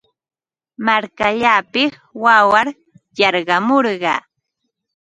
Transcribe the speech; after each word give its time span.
Markallaapiq 0.85 1.91
waqar 2.23 2.67
yarqamurqaa. 3.19 4.19